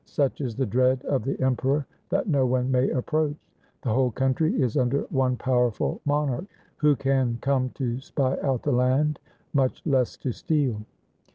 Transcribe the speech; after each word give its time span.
Such 0.07 0.41
is 0.41 0.55
the 0.55 0.65
dread 0.65 1.05
of 1.05 1.21
the 1.25 1.39
Emperor 1.39 1.85
that 2.09 2.27
no 2.27 2.43
one 2.47 2.71
may 2.71 2.89
approach. 2.89 3.35
The 3.83 3.93
whole 3.93 4.09
country 4.09 4.59
is 4.59 4.75
under 4.75 5.01
one 5.11 5.35
powerful 5.37 6.01
monarch. 6.05 6.45
Who 6.77 6.95
can 6.95 7.37
come 7.39 7.69
to 7.75 7.99
spy 8.01 8.35
out 8.41 8.63
the 8.63 8.71
land, 8.71 9.19
much 9.53 9.83
less 9.85 10.17
to 10.17 10.31
steal 10.31 10.81